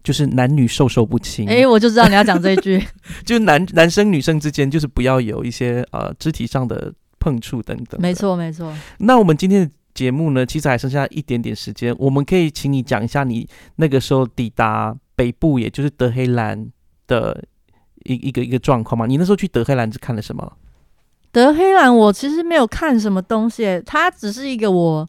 [0.03, 1.47] 就是男女授受不亲。
[1.47, 2.83] 诶，我就知道你要讲这一句。
[3.25, 7.99] 就是男男生女生之间就是不要有一些呃肢体上的碰触等等。
[7.99, 8.13] 没。
[8.13, 8.73] 错，没错。
[8.99, 16.67] 那我们今天的节目呢，其实还剩下一点点时间，我们可以请你讲一下你那个时候抵达北部，也就是德黑兰
[17.07, 17.43] 的
[18.05, 19.05] 一一个一个状况吗？
[19.05, 20.53] 你那时候去德黑兰是看了什么？
[21.31, 25.07] 德黑兰，我其实没有看什么东西，它只是一个我，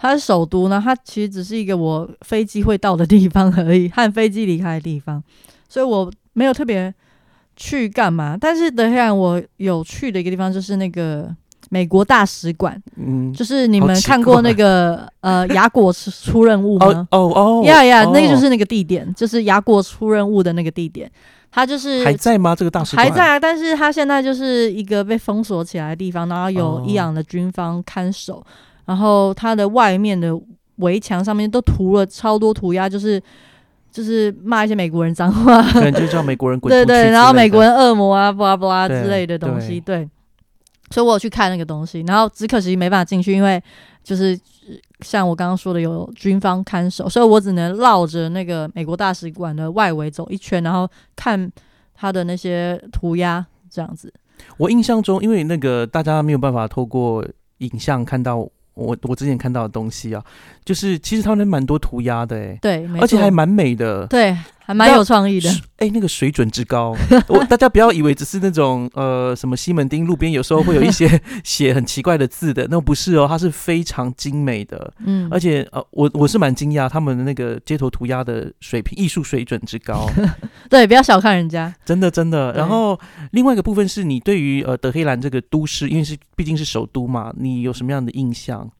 [0.00, 5.22] 它是首都呢，它其实只是一个我飞机会到的地方而已，和飞机离开的地方，
[5.68, 6.94] 所以我没有特别
[7.56, 8.38] 去干嘛。
[8.40, 11.28] 但是德黑兰我有去的一个地方就是那个
[11.70, 17.08] 美国大使馆，嗯，就是你们看过那个呃 雅果出出任务哦吗？
[17.10, 21.10] 哦哦，呀呀，那个就哦是那个地点，就是雅果出任务的那个地点，
[21.50, 22.54] 它就是还在吗？
[22.54, 23.04] 这个大使馆？
[23.04, 26.84] 还在啊，但是它现在就是一个被封锁起来的地方，然后有哦。
[26.86, 28.42] 伊朗的军方看守，
[28.88, 30.32] 然后它的外面的
[30.76, 33.22] 围墙上面都涂了超多涂鸦，就是
[33.92, 40.08] 就是骂一些美国人脏话， 可能就叫美国人滚出对对，然后美国人恶魔啊，巴拉巴拉对之类的东西，对。
[40.90, 43.62] 所以我有去看那个东西，然后只可惜没办法进去，因为
[44.02, 44.32] 就是
[44.66, 51.52] 呃像我刚刚说的有军方看守，所以我只能绕着那个美国大使馆的外围走一圈，然后看
[51.94, 54.10] 他的那些涂鸦这样子。
[54.56, 57.22] 我印象中，因为那个大家没有办法透过
[57.58, 60.24] 影像看到我我之前看到的东西啊，
[60.64, 64.06] 就是其实他们蛮多涂鸦的哎，对，而且还蛮美的。
[64.06, 64.36] 对，
[64.68, 65.50] 还蛮有创意的。
[65.78, 66.94] 哎、那个水准之高，
[67.28, 71.08] 我 大家不要以为只是那种呃什么西门町路边有时候会有一些
[71.42, 80.06] 写很奇怪的字的，那不是哦，它是非常精美的，嗯，而且呃我我是蛮惊讶他们的那个街头涂鸦的水平艺术水准之高，
[80.68, 81.74] 对，不要小看人家。
[81.86, 82.52] 真的真的。
[82.52, 83.00] 然后
[83.30, 88.70] 另外一个部分是你对于呃德黑兰这个都市，因为是毕竟是首都嘛，你有什么样的印象？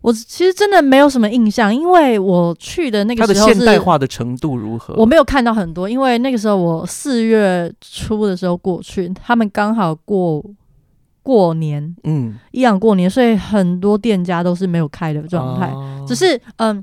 [0.00, 4.94] 我其实真的没有什么印象，因为我去的那个时候是现代化的程度如何？
[4.96, 10.44] 我没有看到很多，因为那个时候我四月初的时候过去，他们刚好过
[11.22, 15.66] 过年，嗯伊朗过年，所以很多店家都是没有开的状态。
[15.66, 16.82] 哦只是嗯，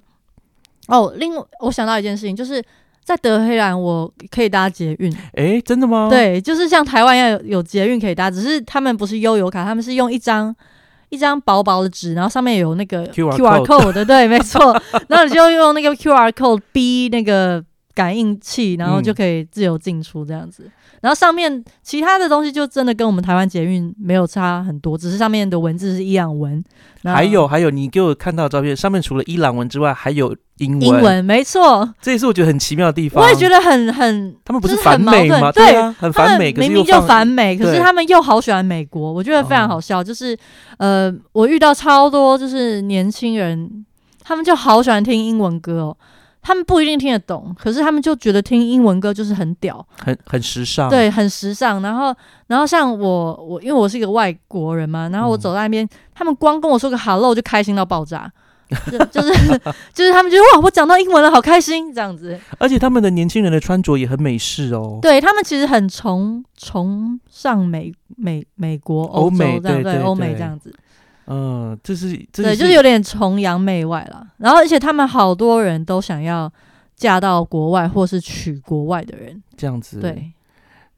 [0.89, 2.61] 哦，另我想到一件事情，就是
[3.03, 10.53] 在德黑兰我可以搭捷运，哎，真的吗？，对，就是像台湾一样有有捷运可以搭，只是他们不是悠游卡，他们是用一张。
[11.15, 14.73] 一张薄薄的纸，然后上面有那个 QR code 的，对，没错。
[15.07, 20.69] 然后你就用那个 QR code 逼那个感应器，然后就嗯可以自由进出这样子。
[21.05, 26.63] 然后上面其他的东西就真的跟我们台湾捷运没有差很多，只是上面的文字是伊朗文，
[27.03, 31.87] 还有还有，你给我看到的照片上面除了伊朗文之外，还有英文，英文，没错。
[32.01, 33.23] 这也是我觉得很奇妙的地方。
[33.23, 35.51] 我也觉得很很，他们不是是反美吗？
[35.51, 40.03] 对啊，很反美，明明就反美，可是他们又好喜欢美国，我觉得非常好笑。
[40.03, 40.35] 就是
[40.79, 43.85] 呃，我遇到超多就是年轻人，
[44.23, 45.97] 他们就好喜欢听英文歌哦。
[46.47, 51.81] 他们不一定听得懂，可是他们就觉得听英文歌就是很屌，很很时尚。，对，很时尚。
[51.81, 58.31] 然后，然后像我，我因为我是一个外国人嘛，然后我嗯走在那边，他们光跟我说个 hello 就开心到爆炸，
[58.91, 59.59] 就 就是
[59.91, 62.39] 就是他们觉得哇，我讲到英文了，好开心这样子。
[62.59, 64.99] 而且他们的年轻人的穿着也很美式哦。
[65.01, 70.71] 对他们其实很崇崇尚美美美国欧美这样对对欧美这样子，
[71.27, 74.27] 嗯，这是这对，就是有点崇洋媚外啦。
[74.37, 76.51] 然后而且他们好多人都想要
[76.95, 80.31] 嫁到国外或是娶国外的人，这样子。，对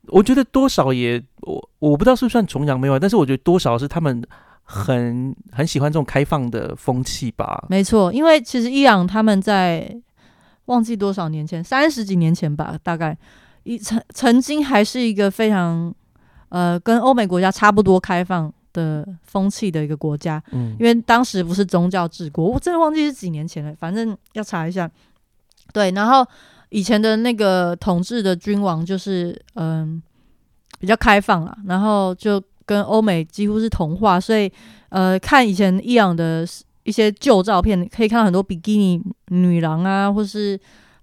[0.08, 4.22] 我觉得多少也我我不知道是不是算崇洋媚外，但是我觉得多少是他们
[4.64, 7.66] 很很喜欢这种开放的风气吧。
[7.70, 9.90] 没错，因为其实伊朗他们在
[10.66, 13.18] 忘记多少年前，三十几年前吧，大概
[13.64, 15.94] 一曾曾经还是一个非常
[16.50, 24.90] 呃跟欧美国家差不多开放的风气的一个国家，嗯因为当时不是宗教治国，我真的忘记是几年前了，反正要查一下。
[25.74, 26.26] 对，然后
[26.70, 30.02] 以前的那个统治的君王就是嗯
[30.80, 34.52] 比较开放啊，然后就跟欧美几乎是同化，所以
[34.90, 36.48] 呃看以前伊朗的
[36.84, 40.58] 一些旧照片，可以看到很多比基尼女郎啊，或是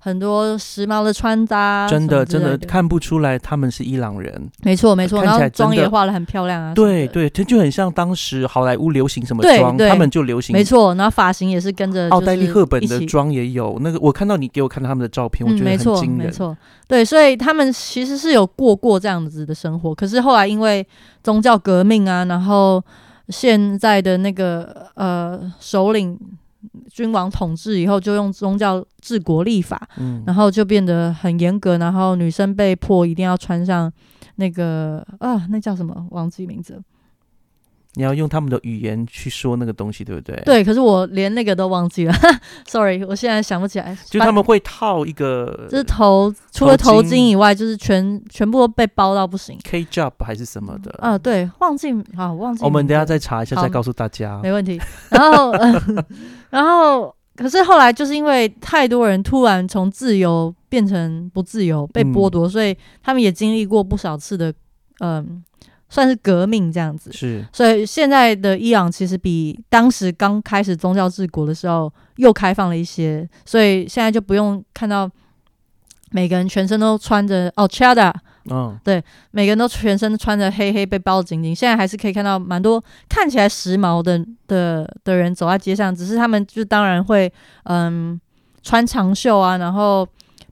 [0.05, 4.51] 很多时髦的穿搭啊，真的真的看不出来他们是伊朗人。
[4.62, 16.27] 没错没错，看起然后来妆也化的很漂亮啊，对对，这就很像当时好莱坞流行什么妆，他们就流行没错，然后发型也是跟着奥黛丽·赫本的妆也有那个，我看到你给我看他们的照片，我嗯，觉得很惊人。
[16.27, 16.55] 没错，
[16.87, 20.87] 对，所以他们其实是有过过这样子的生活，可是后来因为
[21.23, 22.85] 宗教革命啊，然后
[23.31, 26.19] 现在的那个呃首领
[26.94, 33.92] 君王统治以后，就用宗教治国立法，嗯，然后就变得很严格，然后女生被迫一定要穿上
[34.37, 36.07] 那个啊，那叫什么？
[36.12, 36.83] 忘记名字了。
[37.94, 42.14] 你要用他们的语言去说那个东西，对不对？，对，可是我连那个都忘记了，
[42.66, 43.96] sorry，我现在想不起来。
[44.07, 49.59] 就他们会套一个就是头，除了头头巾巾以外，就是全全部都被包到不行。
[49.64, 50.90] K job 还是什么的。
[50.98, 52.64] 啊，对，忘记啊忘记。
[52.64, 54.40] 我们等一下再查一下，再告诉大家。
[54.42, 54.80] 没问题。
[55.11, 55.83] 然后，呃
[56.50, 64.52] 然后，可是后来就是因为太多人突然从自由变成不自由，被剥夺，所以他们也经历过不少次的，
[65.00, 65.42] 嗯、
[65.88, 67.12] 算是革命这样子。
[67.12, 75.10] 是，所以现在的伊朗其实比当时刚开始宗教治国的时候又开放了一些，所以现在就不用看到
[76.10, 78.12] 每个人全身都穿着哦 chada
[78.50, 78.78] 嗯，
[79.30, 81.54] 每个人都全身穿着黑黑，被包得紧紧。
[81.54, 87.32] 现在还是可以看到蛮多看起来时髦的的的人走在街上，只是他们就当然会
[87.64, 88.20] 嗯
[88.62, 90.06] 穿长袖啊，然后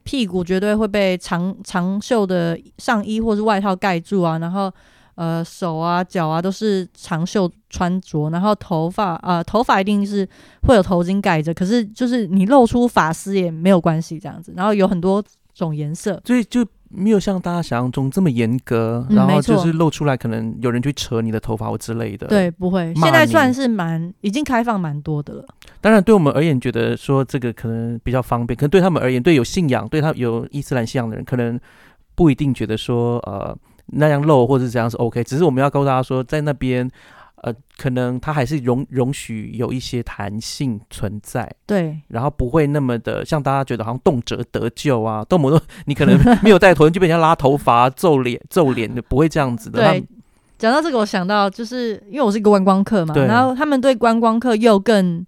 [0.05, 4.73] 屁股绝对会被长长袖的上衣或是外套盖住啊，然后
[5.15, 10.29] 呃手啊脚啊都是长袖穿着，然后头发啊、头发一定是
[10.63, 15.23] 会有头巾盖着，可是就是你露出发丝也没有关系这样子，然后有很多
[15.55, 16.21] 种颜色。
[16.25, 25.45] 所以就没有像大家想象中这么严格，嗯然后就是露出来，可能有人去扯你的头发或之类的。，对，不会，现在算是蛮已经开放蛮多的了。
[25.81, 31.59] 当然对我们而言，觉得说这个可能比较方便，可能对他们而言，对有信仰、对他有伊斯兰信仰的人，可能
[32.15, 33.57] 不一定觉得说呃
[33.87, 35.23] 那样漏或者这样是 OK。
[35.25, 36.91] 只是我们要告诉大家说，在那边。
[37.45, 49.83] 呃，可能它还是容容许有一些弹性存在，对，然后不会那么的像大家觉得好像动辄得救啊，动不动 你可能没有戴头巾就被人家拉头发、揍脸、 揍脸的，不会这样子的。
[49.83, 50.05] 他对，
[50.57, 55.27] 讲到这个，我想到就是因为我是一个观光客嘛，然后他们对观光客又更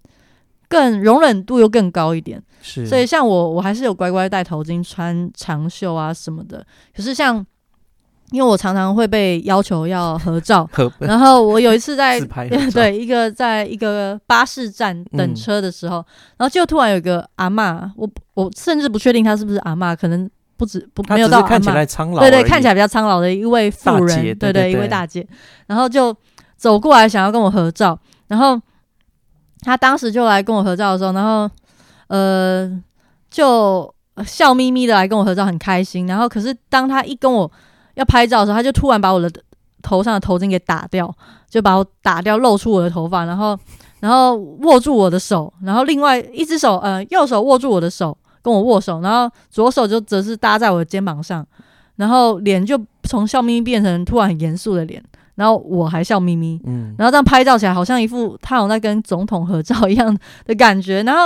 [0.69, 6.65] 更容忍度又更高一点，是，所以像我，我还是有乖乖戴头巾、穿长袖啊什么的。
[6.95, 7.45] 可是像
[8.31, 12.19] 因为我常常会被要求要合照， 和然后我有一次在
[12.73, 15.97] 对一个在一个巴士站等嗯车的时候，
[16.37, 25.25] 然后就突然有一个阿嬷，我我甚至不确定她是不是阿嬷，可能不止不没有到看起来苍老，对对，看起来比较苍老的一位妇人，对对一位大姐，
[25.67, 26.15] 然后就
[26.57, 27.97] 走过来想要跟我合照，
[28.27, 28.59] 然后
[29.61, 31.49] 她当时就来跟我合照的时候，然后
[32.07, 32.81] 呃
[33.29, 33.93] 就
[34.25, 36.07] 笑眯眯的来跟我合照，很开心。
[36.07, 37.51] 然后可是当她一跟我
[37.95, 39.29] 要拍照的时候，他就突然把我的
[39.81, 41.13] 头上的头巾给打掉，
[41.49, 43.57] 就把我打掉，露出我的头发，然后
[43.99, 48.17] 然后握住我的手，然后另外一只手呃右手握住我的手。
[48.45, 51.43] 跟我握手，然后左手就则是搭在我的肩膀上，
[51.95, 60.15] 然后脸就从笑眯眯变成突然很严肃的脸，然后我还笑眯眯，嗯，然后这样拍照起来好像一副他好像在跟总统合照一样
[60.45, 61.21] 的感觉，然后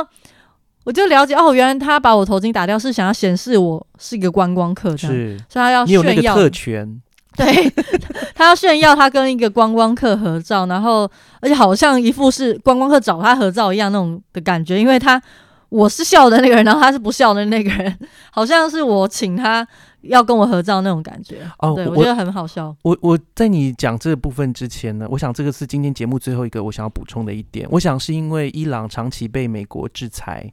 [0.89, 7.01] 我就了解哦，原来他把我头巾打掉是想要显示我是一个观光客这样，是所以他要你有那个炫耀，特权，
[7.37, 7.71] 对
[8.33, 11.07] 他要炫耀他跟一个观光客合照，然后
[11.41, 15.21] 而且好像一副是观光客找他合照一样那种的感觉，因为他
[15.69, 17.95] 我是笑的那个人，然后他是不笑的那个人，
[18.31, 19.67] 好像是我请他
[20.01, 21.41] 要跟我合照那种感觉。
[21.59, 22.75] 哦对我觉得很好笑。
[22.81, 27.67] 我我在你讲这部分之前呢，我想这个是今天节目最后一个我想要补充的一点。
[27.69, 30.51] 我想是因为伊朗长期被美国制裁，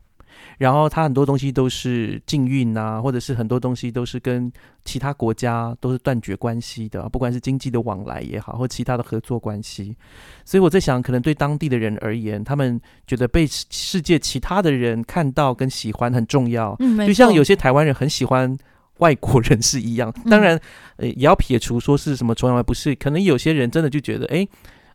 [0.58, 4.50] 然后它很多东西都是禁运啊，或者是很多东西都是跟
[4.84, 9.96] 其他国家都是断绝关系的，不管是经济的往来也好，或其他的合作关系。
[10.44, 16.74] 所以我在想，可能对当地的人而言，他们觉得被世世界其他的人看到跟喜欢很重要。
[16.78, 18.56] 嗯，就像有些台湾人很喜欢
[18.98, 20.12] 外国人是一样。
[20.24, 20.58] 嗯当然，
[20.96, 24.46] 呃，也要撇除说是什么崇洋不是，可能有些人真的就觉得，哎，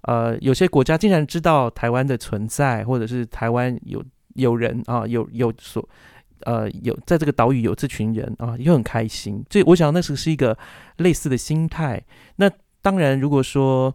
[0.04, 4.04] 呃，有些国家竟然知道台湾的存在，或者是台湾有
[4.36, 5.88] 有人啊，有有所。
[6.44, 9.46] 呃，有在这个岛屿有这群人啊，也很开心。
[9.48, 10.58] 这我想那时是一个
[10.98, 12.02] 类似的心态。
[12.38, 12.50] 那
[12.82, 13.94] 当然，如果说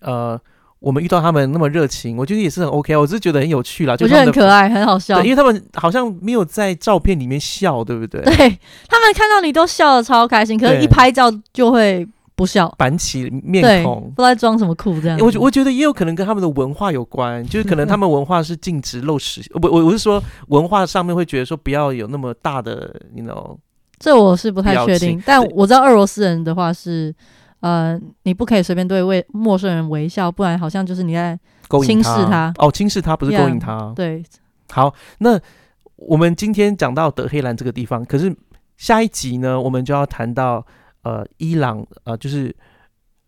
[0.00, 0.40] 呃，
[0.78, 3.00] 我们遇到他们那么热情，我觉得也是很 OK 啊。
[3.00, 5.30] 我只是觉得很有趣啦，就我是很可爱，很好笑对，因。
[5.30, 8.22] 为他们好像没有在照片里面笑，对不对？
[8.22, 12.08] 对他们看到你都笑得超开心，可是一拍照就会
[12.40, 14.00] 不笑，板起面对，孔。
[14.16, 14.22] 不。
[14.22, 15.22] 知道在装什么酷这样子。
[15.22, 23.58] 我觉我觉得也有可能跟他们的文化有关，就是可能他们文化是禁止露齿，不我我是说文化上面会觉得说不要有那么大的，you know，
[23.98, 27.14] 这我是不太确定，但我知道俄罗斯人的话是，
[27.60, 31.38] 呃，你不可以随便对为陌生人微笑，不然好像就是你在
[31.68, 32.50] 勾引轻视他。
[32.56, 33.92] 哦，轻视他不是 Yeah，勾引他。
[33.94, 34.24] 对。
[34.70, 35.38] 好，那
[35.96, 38.34] 我们今天讲到德黑兰这个地方，可是
[38.78, 40.64] 下一集呢，我们就要谈到
[41.02, 42.54] 呃伊朗呃就是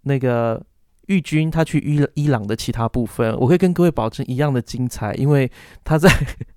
[0.02, 0.62] 那个
[1.06, 5.50] 玉军他去伊伊朗的其他部分，我可以跟各位保证一样的精彩，因为
[5.84, 6.08] 他在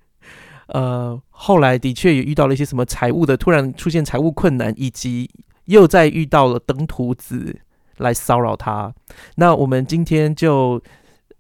[0.70, 5.30] 呃后来的确也遇到了一些什么财务的突然出现财务困难，以及
[5.66, 7.60] 又再遇到了登徒子
[7.98, 8.94] 来骚扰他。
[9.36, 10.82] 那我们今天就。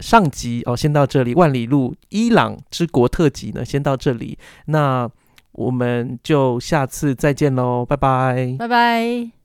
[0.01, 1.34] 上集哦，先到这里。
[1.36, 4.38] 万里路伊朗之国特辑呢，先到这里。
[4.65, 5.09] 那
[5.53, 8.57] 我们就下次再见喽，拜拜。
[8.59, 9.45] 拜拜。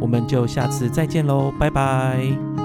[0.00, 2.59] 我们就下次再见喽拜拜。